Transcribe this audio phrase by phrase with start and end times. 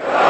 [0.00, 0.18] Welcome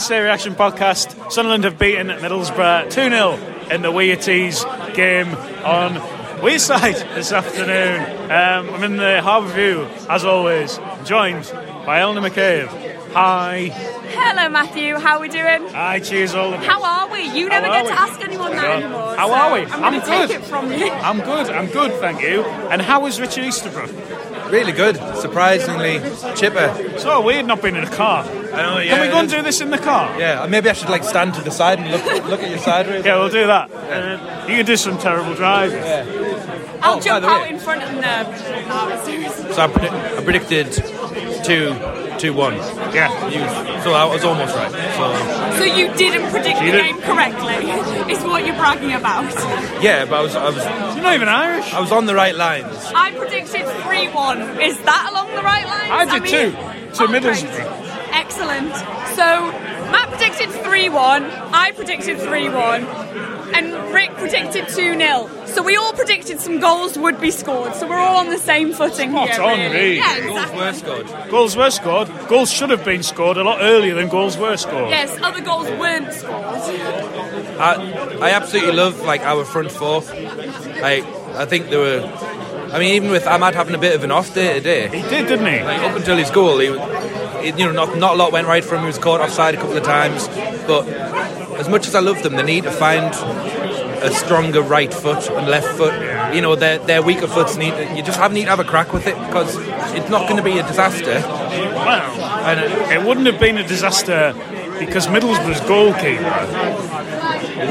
[0.00, 1.30] Wise Reaction podcast.
[1.30, 3.32] Sunderland have beaten Middlesbrough 2 0
[3.70, 5.28] in the Wear-Tees game
[5.62, 5.96] on
[6.40, 8.00] Wearside this afternoon.
[8.30, 11.52] Um, I'm in the Harbour View, as always, joined
[11.84, 12.68] by Eleanor McCabe.
[13.12, 13.68] Hi.
[13.68, 14.96] Hello, Matthew.
[14.96, 15.68] How are we doing?
[15.68, 16.64] Hi, cheers, all of.
[16.64, 17.24] How are we?
[17.38, 19.16] You never get are to ask anyone that anymore.
[19.16, 19.66] How so are we?
[19.66, 20.40] I'm I'm to take good.
[20.40, 20.90] it from you.
[20.90, 22.42] I'm good, I'm good, thank you.
[22.42, 23.90] And how is Richard Easterbrook?
[24.50, 26.00] Really good, surprisingly
[26.36, 26.98] chipper.
[26.98, 28.24] So weird not being in a car.
[28.24, 28.96] I know, yeah.
[28.96, 30.18] Can we go and do this in the car?
[30.18, 33.04] Yeah, maybe I should like stand to the side and look look at you sideways.
[33.04, 33.70] Yeah, we'll do that.
[33.70, 35.82] Uh, you can do some terrible driving.
[36.82, 37.50] I'll Oh, jump out way.
[37.50, 39.52] in front of the no, seriously.
[39.52, 40.72] So I, predict, I predicted
[41.44, 41.74] two,
[42.20, 42.54] two one.
[42.92, 43.08] Yeah.
[43.34, 43.40] You,
[43.82, 44.70] so I was almost right.
[44.98, 47.56] So So you didn't predict You the didn't- game correctly.
[48.12, 49.24] Is what you're bragging about.
[49.82, 50.64] yeah, but I was I was
[50.96, 51.72] You're not even Irish.
[51.72, 52.66] I was on the right lines.
[52.94, 54.60] I predicted three-one.
[54.60, 55.92] Is that along the right lines?
[56.00, 57.22] I did mean- too, to Oh, great.
[57.22, 57.88] Middlesbrough.
[58.12, 58.74] Excellent.
[59.18, 59.26] So
[59.90, 61.24] Matt predicted three-one.
[61.24, 62.86] I predicted three-one.
[63.52, 65.28] And Rick predicted 2 0.
[65.46, 67.74] So we all predicted some goals would be scored.
[67.74, 69.42] So we're all on the same footing Spot here.
[69.42, 69.72] on, really.
[69.74, 69.96] really.
[69.96, 70.58] Yeah, Goals exactly.
[70.60, 71.30] were scored.
[71.30, 72.08] Goals were scored.
[72.28, 74.90] Goals should have been scored a lot earlier than goals were scored.
[74.90, 76.44] Yes, other goals weren't scored.
[77.58, 80.04] I I absolutely love like our front four.
[80.08, 81.02] I
[81.34, 82.02] I think there were.
[82.72, 85.26] I mean, even with Amad having a bit of an off day today, He did,
[85.26, 85.60] didn't he?
[85.60, 86.68] Like, up until his goal, he,
[87.44, 88.82] you know, not, not a lot went right for him.
[88.82, 90.28] He was caught offside a couple of times.
[90.66, 90.88] But
[91.58, 93.14] as much as I love them, they need to find
[94.02, 95.94] a stronger right foot and left foot.
[96.34, 97.74] You know, their, their weaker foots need.
[97.96, 99.56] You just have need to have a crack with it because
[99.94, 101.20] it's not going to be a disaster.
[101.20, 104.32] Well, And uh, it wouldn't have been a disaster
[104.78, 106.79] because Middlesbrough's goalkeeper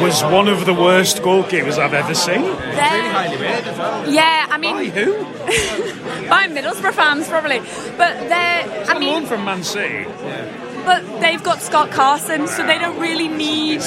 [0.01, 2.41] was one of the worst goalkeepers I've ever seen.
[2.41, 5.23] They're- Yeah, I mean, by Who?
[6.29, 7.59] by Middlesbrough fans probably,
[7.97, 8.85] but they're.
[8.87, 10.05] I On loan mean, from Man City.
[10.85, 13.81] but they've got Scott Carson, so they don't really need.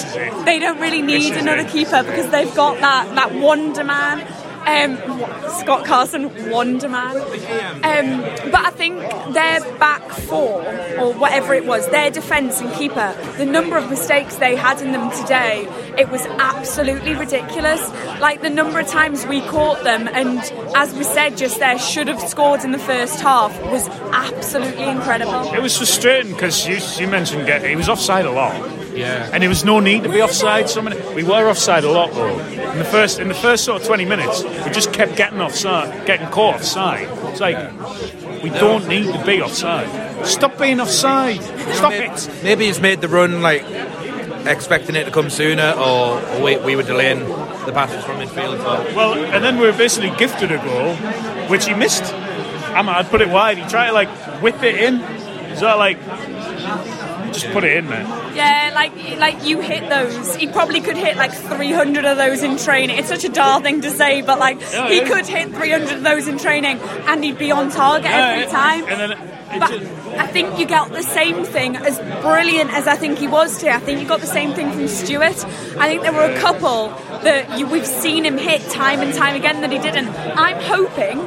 [0.45, 4.21] They don't really need another keeper because they've got that that Wonder Man.
[4.67, 4.97] Um,
[5.61, 7.17] Scott Carson, Wonder Man.
[7.17, 8.99] Um, but I think
[9.35, 10.63] their back four,
[10.99, 14.93] or whatever it was, their defence and keeper, the number of mistakes they had in
[14.93, 15.67] them today,
[15.99, 17.81] it was absolutely ridiculous.
[18.21, 20.39] Like the number of times we caught them, and
[20.77, 25.53] as we said just there, should have scored in the first half, was absolutely incredible.
[25.55, 28.82] It was frustrating because you, you mentioned get, he was offside a lot.
[28.93, 29.31] Yeah.
[29.33, 30.69] And there was no need to be offside.
[30.69, 32.39] So many, we were offside a lot though.
[32.39, 36.07] In the first in the first sort of twenty minutes, we just kept getting offside,
[36.07, 37.09] getting caught offside.
[37.31, 37.57] It's like
[38.43, 40.27] we don't need to be offside.
[40.27, 41.43] Stop being offside.
[41.75, 42.41] Stop maybe, it.
[42.43, 43.65] maybe he's made the run like
[44.47, 48.59] expecting it to come sooner, or, or we, we were delaying the passes from midfield.
[48.59, 50.95] But Well, and then we were basically gifted a goal,
[51.49, 52.05] which he missed.
[52.75, 53.59] I'd put it wide.
[53.59, 54.09] He tried to like
[54.43, 54.99] whip it in.
[55.57, 55.99] So like,
[57.33, 58.03] just put it in there.
[58.35, 60.37] Yeah, like like you hit those.
[60.37, 62.99] He probably could hit like 300 of those in training.
[62.99, 66.29] It's such a dull thing to say, but like he could hit 300 of those
[66.29, 68.85] in training, and he'd be on target every time.
[68.87, 69.19] And then it
[69.61, 73.29] But just, I think you got the same thing as brilliant as I think he
[73.29, 73.73] was today.
[73.73, 75.45] I think you got the same thing from Stewart.
[75.79, 76.89] I think there were a couple
[77.23, 80.09] that you, we've seen him hit time and time again that he didn't.
[80.09, 81.19] I'm hoping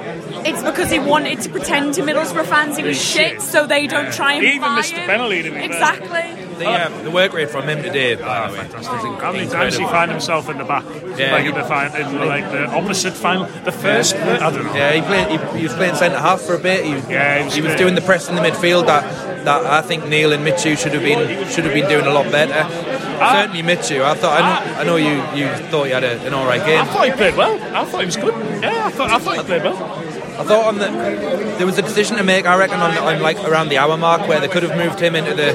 [0.45, 4.13] it's because he wanted to pretend to Middlesbrough fans he was shit, so they don't
[4.13, 5.07] try and even the him.
[5.07, 5.57] penalty, to be.
[5.57, 6.44] Exactly.
[6.57, 9.77] The, um, the work rate from him today, by the way, was How many times
[9.77, 10.85] he find himself in the back?
[11.17, 14.15] Yeah, like he- in the, in like the opposite final, the first.
[14.15, 14.73] I don't know.
[14.73, 15.27] Yeah, he played.
[15.29, 16.85] He, he was playing centre half for a bit.
[16.85, 19.03] He, Yeah, he was he was doing the press in the midfield that
[19.45, 22.31] that I think Neil and Michut should have been should have been doing a lot
[22.31, 22.63] better.
[23.21, 24.01] I- certainly Michut.
[24.03, 24.43] I thought I
[24.75, 26.81] know, I know you, you thought you had a, an all right game.
[26.81, 27.53] I thought he played well.
[27.75, 28.33] I thought he was good.
[28.61, 29.77] Yeah, I thought, I thought he played well.
[30.39, 30.87] I thought on the
[31.57, 32.45] there was a decision to make.
[32.45, 35.15] I reckon on, on like around the hour mark where they could have moved him
[35.15, 35.53] into the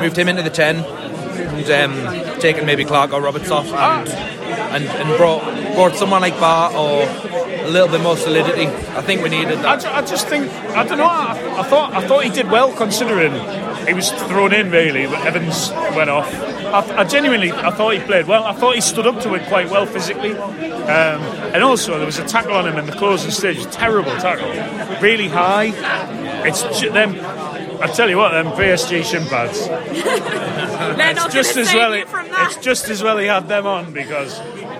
[0.00, 4.84] moved him into the ten and um, taken maybe Clarke or Roberts off and, and,
[4.84, 5.42] and brought
[5.74, 7.04] brought someone like Ba or
[7.64, 8.66] a little bit more solidity.
[8.66, 9.80] I think we needed I, that.
[9.80, 11.04] ju- I just think I don't know.
[11.04, 13.32] I, I thought I thought he did well considering
[13.86, 16.30] he was thrown in really, but Evans went off.
[16.72, 18.44] I, I genuinely I thought he played well.
[18.44, 21.22] I thought he stood up to it quite well physically, um,
[21.54, 23.64] and also there was a tackle on him in the closing stage.
[23.72, 24.48] Terrible tackle,
[25.00, 25.72] really high.
[26.46, 27.14] It's them.
[27.80, 29.68] I tell you what, them PSG shin pads.
[30.96, 31.92] They're just as well.
[31.92, 34.38] It, it's just as well he had them on because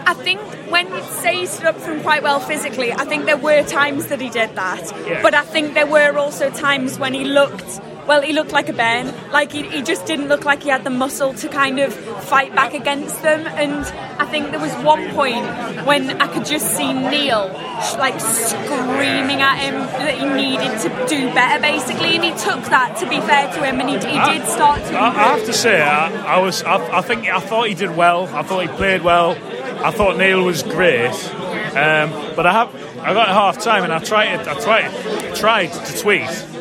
[0.08, 3.36] I think when you say he stood up from quite well physically, I think there
[3.36, 4.80] were times that he did that.
[5.06, 5.22] Yeah.
[5.22, 8.72] But I think there were also times when he looked, well, he looked like a
[8.72, 9.14] Ben.
[9.30, 11.92] Like he, he just didn't look like he had the muscle to kind of
[12.24, 13.46] fight back against them.
[13.46, 13.84] And
[14.18, 15.44] I think there was one point
[15.86, 17.48] when I could just see Neil
[17.98, 22.16] like screaming at him that he needed to do better, basically.
[22.16, 24.94] And he took that, to be fair to him, and he, he did start to.
[24.96, 26.62] I, I have to say, I, I was.
[26.62, 28.26] I, I think I thought he did well.
[28.34, 29.32] I thought he played well.
[29.84, 31.12] I thought Neil was great.
[31.76, 32.74] Um, but I have.
[33.00, 34.48] I got half time and I tried.
[34.48, 35.34] I tried.
[35.36, 36.57] Tried to tweet.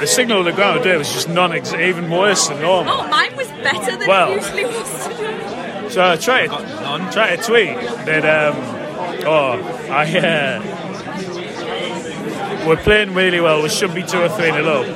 [0.00, 2.92] The signal on the ground today was just non even worse than normal.
[3.00, 4.32] Oh, mine was better than Well.
[4.32, 5.92] it usually was.
[5.94, 6.50] So I tried.
[6.50, 7.10] none.
[7.12, 7.76] Tried to tweet
[8.06, 8.24] that.
[8.24, 8.56] Um,
[9.26, 9.58] oh,
[9.90, 10.18] I.
[10.18, 10.62] Uh,
[12.66, 13.62] we're playing really well.
[13.62, 14.86] We should be two or three nil up.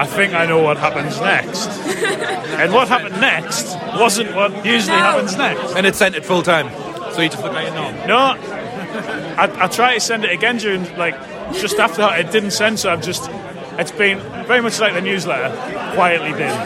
[0.00, 1.68] I think I know what happens next.
[2.58, 3.66] and what happened next
[3.98, 5.02] wasn't what usually No.
[5.02, 5.74] happens next.
[5.76, 6.70] And it sent it full time,
[7.12, 7.94] so you just look like a norm.
[8.08, 11.14] No, I, I tried to send it again during like
[11.54, 12.18] just after that.
[12.20, 13.30] It didn't send, so I've just.
[13.78, 15.54] It's been very much like the newsletter,
[15.94, 16.56] quietly been.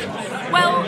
[0.52, 0.84] Well,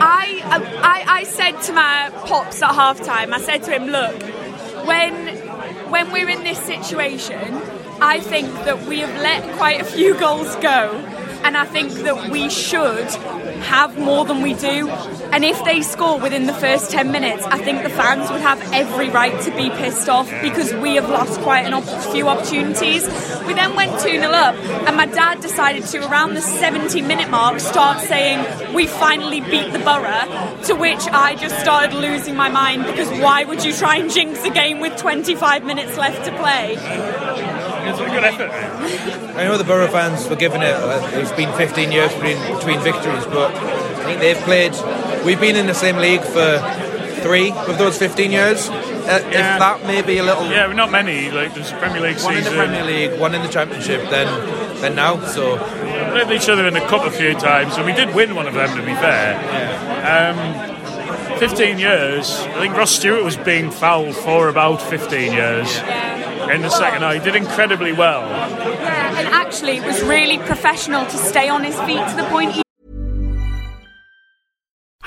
[0.00, 3.86] I, um, I I said to my pops at half time, I said to him,
[3.86, 4.22] look,
[4.86, 5.28] when
[5.90, 7.40] when we're in this situation,
[8.00, 11.00] I think that we have let quite a few goals go,
[11.44, 13.10] and I think that we should
[13.64, 14.88] have more than we do.
[15.32, 18.60] And if they score within the first 10 minutes, I think the fans would have
[18.72, 23.06] every right to be pissed off because we have lost quite a op- few opportunities.
[23.46, 24.54] We then went 2 0 up,
[24.86, 29.72] and my dad decided to, around the 70 minute mark, start saying, We finally beat
[29.72, 30.62] the borough.
[30.64, 34.42] To which I just started losing my mind because why would you try and jinx
[34.44, 36.76] a game with 25 minutes left to play?
[37.86, 38.50] It's a good effort.
[39.36, 40.74] I know the Borough fans were giving it.
[40.74, 44.72] Uh, it's been 15 years between between victories, but I think they've played.
[45.24, 46.58] We've been in the same league for
[47.22, 48.68] three of those 15 years.
[48.68, 50.46] Uh, If that may be a little.
[50.50, 51.30] Yeah, not many.
[51.30, 52.50] Like there's a Premier League One in the.
[52.50, 54.26] Premier League, one in the Championship, then
[54.80, 55.20] then now.
[55.26, 58.34] So We played each other in the cup a few times, and we did win
[58.34, 58.68] one of them.
[58.76, 59.36] To be fair,
[60.08, 60.38] um,
[61.38, 62.40] 15 years.
[62.40, 65.68] I think Ross Stewart was being fouled for about 15 years.
[66.50, 68.20] In the second half, he did incredibly well.
[68.20, 72.52] Yeah, and actually, it was really professional to stay on his feet to the point
[72.52, 72.62] he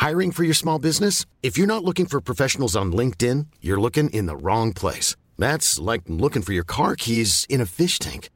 [0.08, 1.26] Hiring for your small business?
[1.44, 5.16] If you're not looking for professionals on LinkedIn, you're looking in the wrong place.
[5.38, 8.30] That's like looking for your car keys in a fish tank.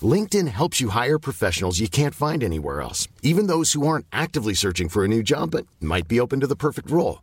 [0.00, 4.54] LinkedIn helps you hire professionals you can't find anywhere else, even those who aren't actively
[4.54, 7.22] searching for a new job but might be open to the perfect role.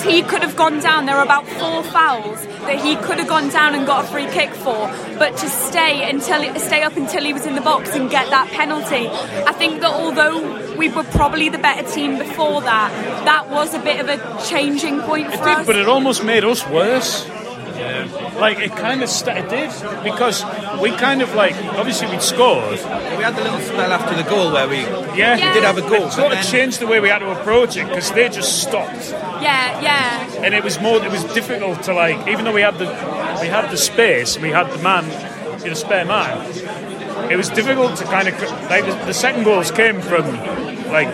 [0.00, 1.06] because he could have gone down.
[1.06, 4.26] There were about four fouls that he could have gone down and got a free
[4.26, 4.88] kick for,
[5.18, 8.48] but to stay until stay up until he was in the box and get that
[8.50, 9.08] penalty.
[9.46, 12.90] I think that although we were probably the better team before that,
[13.24, 15.66] that was a bit of a changing point It for did, us.
[15.66, 17.28] but it almost made us worse.
[18.38, 19.70] Like it kind of st- it did
[20.04, 20.44] because
[20.80, 22.70] we kind of like obviously we'd scored.
[23.18, 24.78] We had the little spell after the goal where we
[25.18, 26.06] Yeah, we did have a goal.
[26.06, 28.62] It sort of then- changed the way we had to approach it because they just
[28.62, 29.10] stopped,
[29.42, 30.44] Yeah, yeah.
[30.44, 31.02] and it was more.
[31.04, 32.86] It was difficult to like, even though we had the
[33.40, 35.04] we had the space, we had the man,
[35.62, 36.36] you know, spare man.
[37.30, 38.34] It was difficult to kind of
[38.70, 40.24] like the, the second goals came from
[40.90, 41.12] like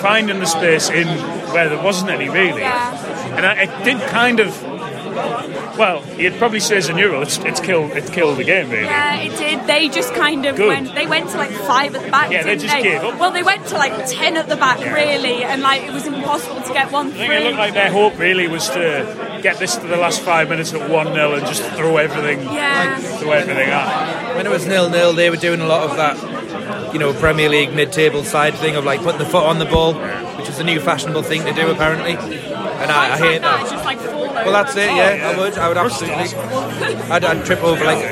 [0.00, 1.06] finding the space in
[1.52, 3.36] where there wasn't any really, Yeah.
[3.36, 4.69] and I, it did kind of.
[5.14, 8.84] Well, you'd probably say as a neural, it's, it's killed it's killed the game really.
[8.84, 9.66] Yeah, it did.
[9.66, 10.68] They just kind of Good.
[10.68, 10.94] went.
[10.94, 12.30] They went to like five at the back.
[12.30, 13.18] Yeah, they didn't just gave up.
[13.18, 14.94] Well, they went to like ten at the back, Yeah.
[14.94, 17.18] really, and like it was impossible to get one I through.
[17.18, 20.48] think it looked like their hope really was to get this to the last five
[20.48, 22.98] minutes at 1 0 and just throw everything Yeah.
[22.98, 24.36] throw everything at.
[24.36, 27.48] when it was nil nil, they were doing a lot of that, you know, Premier
[27.48, 29.94] League mid-table side thing of like putting the foot on the ball,
[30.36, 33.62] which is a new fashionable thing to do apparently, and I, I hate that.
[33.62, 34.19] It's that.
[34.44, 34.52] Just like fall over.
[34.52, 34.90] Well, that's it.
[34.90, 35.58] Yeah, I would.
[35.58, 37.10] I would absolutely.
[37.10, 38.04] I'd, I'd trip over like,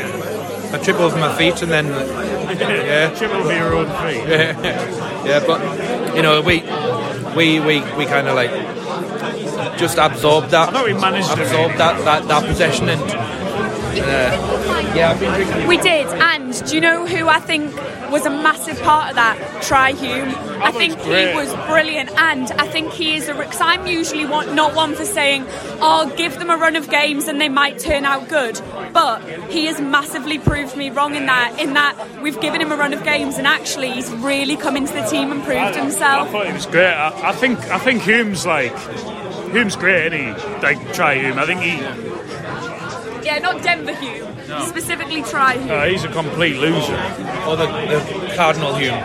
[0.73, 1.87] I'd trip over my feet and then,
[2.58, 4.28] yeah, Chip over your own feet.
[4.28, 5.25] yeah.
[5.25, 5.44] yeah.
[5.47, 6.62] But you know, we,
[7.37, 8.50] we, we, we kind of like
[9.78, 10.68] just absorbed that.
[10.70, 11.78] I thought we managed to absorbed really.
[11.78, 13.02] that, that that possession and.
[14.00, 14.57] Uh,
[14.95, 15.66] yeah, I've been drinking.
[15.68, 17.75] We did, and do you know who I think
[18.11, 19.37] was a massive part of that?
[19.62, 20.35] Trai Hume.
[20.62, 23.35] I think he was brilliant, and I think he is a.
[23.35, 25.47] Because I'm usually one, not one for saying,
[25.80, 28.61] "Oh, give them a run of games and they might turn out good,"
[28.92, 31.59] but he has massively proved me wrong in that.
[31.59, 34.92] In that we've given him a run of games, and actually he's really come into
[34.92, 36.28] the team and proved I himself.
[36.28, 36.92] I thought he was great.
[36.92, 38.76] I, I think I think Hume's like
[39.52, 40.61] Hume's great, isn't he?
[40.62, 41.38] Like try Hume.
[41.38, 42.17] I think he
[43.28, 44.26] Yeah, not Denver Hume.
[44.66, 45.70] Specifically, Trai Hume.
[45.70, 46.97] uh, he's a complete loser.
[47.47, 49.04] Or the, the Cardinal Hume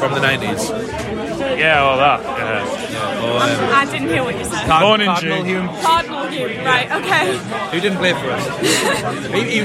[0.00, 0.70] from the 90s.
[1.58, 2.22] Yeah, all that.
[2.22, 3.22] Yeah.
[3.22, 4.66] Or, um, I didn't hear what you said.
[4.66, 5.46] Card- Born in Cardinal June.
[5.46, 6.90] Hume, Cardinal Hume, right?
[6.92, 7.36] Okay.
[7.72, 8.44] who didn't play for us.
[9.34, 9.60] he, he,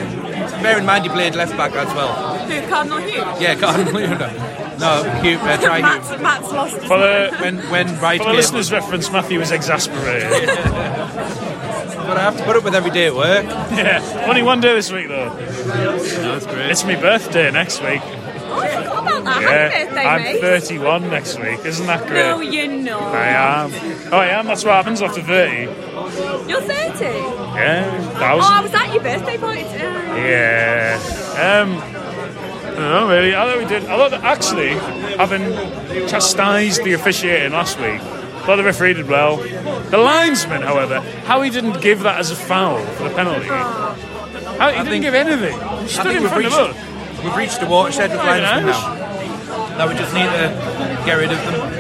[0.61, 2.37] bear in mind he played left back as well.
[2.39, 2.67] Who?
[2.67, 3.41] Cardinal Hume.
[3.41, 4.17] Yeah, Cardinal Hume.
[4.79, 6.21] No, Hume, uh, try Matt's, Hume.
[6.21, 10.49] Matt's lost his For the, When, when Wright for the listeners' reference, Matthew was exasperated.
[12.07, 13.45] but I have to put up with every day at work.
[13.71, 14.25] yeah.
[14.27, 15.29] Only one day this week though.
[15.35, 16.69] That's great.
[16.71, 18.01] It's my birthday next week.
[18.49, 19.41] Oh, I forgot about that.
[19.41, 19.69] Yeah.
[19.69, 20.41] Happy birthday, I'm mate.
[20.41, 21.59] 31 next week.
[21.65, 22.19] Isn't that great?
[22.19, 23.01] No, you're not.
[23.13, 23.71] I am.
[24.13, 24.45] Oh, I am.
[24.47, 25.63] That's what happens after 30.
[26.49, 27.03] You're 30.
[27.05, 28.53] Yeah, Oh, thousand.
[28.53, 30.21] I was at your birthday party too.
[30.21, 30.99] Yeah.
[31.37, 33.35] Um, I don't know really.
[33.35, 33.83] I thought we did.
[33.85, 34.69] I thought that actually,
[35.17, 38.16] having chastised the officiating last week, I
[38.47, 39.35] thought the referee did well.
[39.37, 43.45] The linesman, however, how he didn't give that as a foul for the penalty.
[43.45, 45.53] How, he didn't think- give anything.
[45.53, 47.23] He I stood think in we've front of reached, us.
[47.23, 49.75] we've reached the watershed with linesmen now.
[49.77, 51.76] Now we just need to get rid of them.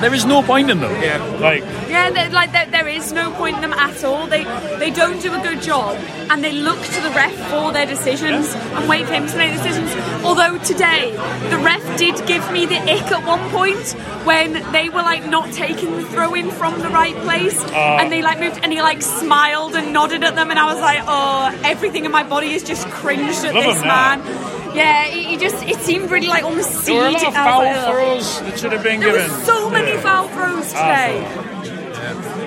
[0.00, 0.92] There is no point in them.
[1.02, 1.22] Yeah.
[1.40, 4.26] Like, Yeah, there- like there, there is no point in them at all.
[4.26, 4.44] They
[4.82, 5.96] they don't do a good job,
[6.30, 9.52] and they look to the ref for their decisions and wait for him to make
[9.58, 9.90] decisions.
[10.24, 11.12] Although today,
[11.50, 13.86] the ref did give me the ick at one point
[14.24, 17.98] when they were like not taking the throw in from the right place, ah.
[18.00, 20.80] and they like moved, and he like smiled and nodded at them, and I was
[20.80, 24.16] like, oh, everything in my body is just cringed at this him now.
[24.16, 24.55] man.
[24.76, 27.90] Yeah, he just it seemed really like almost there were a lot of foul like,
[27.90, 29.30] throws that should have been There given.
[29.44, 30.00] so many Yeah.
[30.00, 31.26] foul throws today.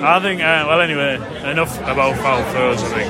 [0.02, 1.16] I think, uh, well, anyway,
[1.52, 3.10] enough about foul throws, I think.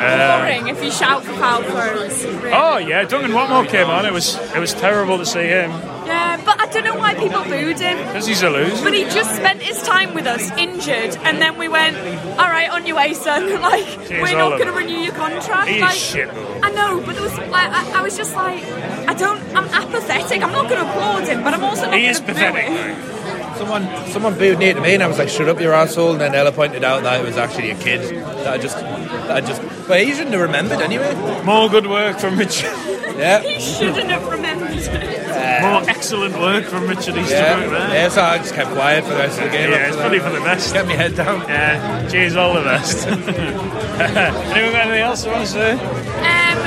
[0.00, 2.24] Uh, boring if you shout for foul throws.
[2.24, 2.50] really.
[2.52, 4.06] oh, yeah, Duncan Watmore came on.
[4.06, 5.70] It was it was terrible to see him
[6.06, 7.96] Yeah, but I don't know why people booed him.
[7.98, 8.82] because he's a loser.
[8.82, 11.96] But he just spent his time with us, injured, and then we went,
[12.38, 13.60] all right, on your way, son.
[13.60, 15.68] like, we're not going to renew your contract.
[15.68, 16.28] He is like, shit.
[16.62, 18.62] I know, but there was, like, I, I was just like,
[19.08, 20.42] I don't, I'm apathetic.
[20.42, 22.32] I'm not going to applaud him, but I'm also not He going is to boo
[22.34, 22.64] pathetic.
[22.66, 23.56] him.
[23.56, 26.20] Someone, someone booed near to me, and I was like, "Shut up, your asshole!" And
[26.20, 28.00] then Ella pointed out that it was actually a kid.
[28.38, 31.14] That I just, that I just, but he shouldn't have remembered anyway.
[31.44, 32.72] More good work from Richard.
[33.12, 35.18] Yeah, He shouldn't have remembered it.
[35.62, 37.94] More excellent work from Richard Easterbrook yeah, there.
[37.94, 38.08] yeah.
[38.08, 39.70] So I just kept quiet for the rest of the game.
[39.70, 40.02] Yeah, it's that.
[40.02, 40.72] probably for the best.
[40.72, 41.40] Get my head down.
[41.48, 43.06] Yeah, cheers, all the best.
[43.06, 45.72] Anyone got anything else you want to say?
[45.72, 46.58] Um,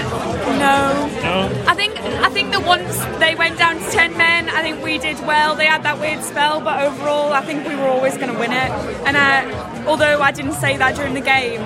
[0.60, 1.10] no.
[1.24, 1.64] No?
[1.68, 4.98] I think I think that once they went down to ten men, I think we
[4.98, 5.56] did well.
[5.56, 8.52] They had that weird spell, but overall, I think we were always going to win
[8.52, 8.72] it.
[9.08, 11.62] And uh, although I didn't say that during the game,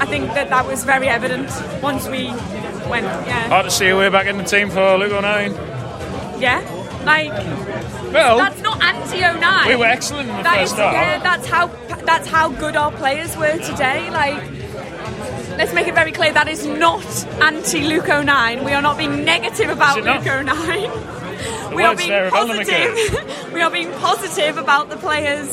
[0.00, 1.50] I think that that was very evident
[1.82, 2.26] once we
[2.88, 3.06] went.
[3.06, 5.52] Yeah, Hard to see a way back in the team for Luke O'Nien.
[6.38, 6.60] Yeah.
[7.04, 7.30] Like
[8.12, 9.68] Well, that's not anti O'Nien.
[9.68, 10.92] we were excellent in the That first is- half.
[10.92, 11.66] yeah, that's how
[12.04, 14.10] that's how good our players were today.
[14.10, 14.42] Like,
[15.58, 17.04] let's make it very clear that is not
[17.42, 18.64] anti Luke O'Nien.
[18.64, 20.24] We are not being negative about Is it not?
[20.24, 20.90] Luke O'Nien.
[21.74, 23.52] We are being there of Ellen positive.
[23.52, 25.48] we are being positive about the players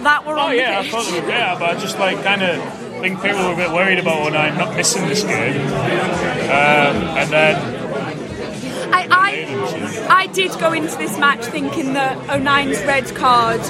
[0.00, 1.14] that were on Oh yeah, I the thought pitch.
[1.14, 2.56] were great, but I just like kind of
[3.02, 7.75] think people were a bit worried about O'Nien not missing this game, um, and then
[8.96, 13.60] I, I, I did go into this match thinking that O'Nien's red card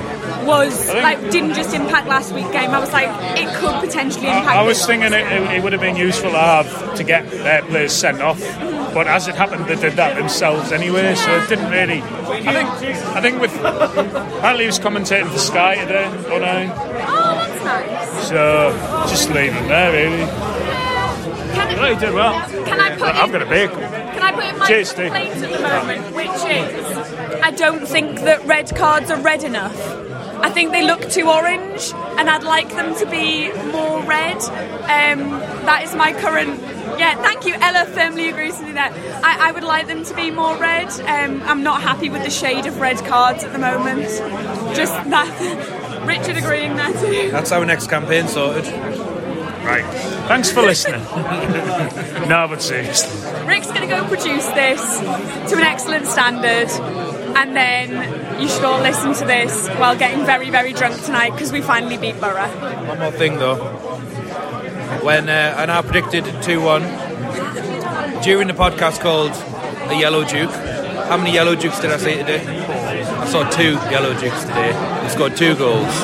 [0.46, 2.70] was like didn't just impact last week's game.
[2.70, 4.48] I was like, it could potentially impact.
[4.48, 7.62] I, I was thinking it, it, would have been useful to have to get their
[7.62, 8.40] players sent off,
[8.94, 12.02] but as it happened, they did that themselves anyway, so it didn't really.
[12.02, 12.68] I think
[13.16, 18.28] I think with apparently he was commentating for Sky today, O'Nien, Oh, that's nice.
[18.28, 20.26] so just leave there really.
[21.54, 22.48] Can, he did well.
[22.64, 23.95] can I put I've got a bacon.
[24.36, 25.12] Can I put in my Cheers, Steve.
[25.12, 26.96] at the moment, which is
[27.42, 29.76] I don't think that red cards are red enough.
[30.38, 34.36] I think they look too orange, and I'd like them to be more red.
[34.36, 35.30] Um,
[35.64, 36.60] that is my current.
[36.98, 37.54] Yeah, thank you.
[37.54, 38.92] Ella firmly agrees with me there.
[39.24, 40.88] I, I would like them to be more red.
[41.00, 44.02] Um, I'm not happy with the shade of red cards at the moment.
[44.76, 45.82] Just that.
[46.06, 47.30] Richard agreeing there too.
[47.32, 48.64] That's our next campaign sorted.
[49.66, 49.84] Right.
[50.28, 51.02] Thanks for listening.
[52.28, 53.10] no, but seriously.
[53.48, 56.70] Rick's going to go produce this to an excellent standard,
[57.36, 61.50] and then you should all listen to this while getting very, very drunk tonight because
[61.50, 62.46] we finally beat Borough.
[62.86, 63.56] One more thing though.
[65.02, 69.32] When uh, and I predicted 2 1 during the podcast called
[69.88, 70.52] The Yellow Duke.
[71.08, 72.44] How many Yellow Dukes did I say today?
[73.26, 75.02] I saw two Yellow Dukes today.
[75.02, 76.00] He scored two goals.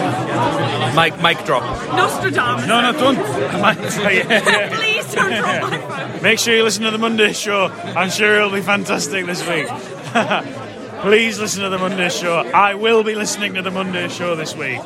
[0.97, 1.63] Mike, mic drop.
[1.95, 2.67] Nostradamus.
[2.67, 3.15] No, not done.
[3.15, 4.77] yeah, yeah.
[4.77, 6.23] Please don't drop my phone.
[6.23, 7.67] Make sure you listen to the Monday show.
[7.67, 9.69] I'm sure it'll be fantastic this week.
[11.03, 12.39] Please listen to the Monday show.
[12.39, 14.81] I will be listening to the Monday show this week.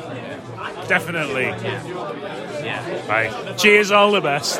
[0.87, 1.45] Definitely.
[1.45, 3.07] Yeah.
[3.07, 3.57] Right.
[3.57, 4.59] Cheers, all the best.